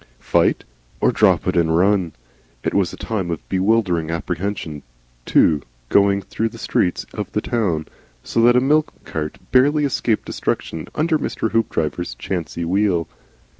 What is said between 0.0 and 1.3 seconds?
Fight? Or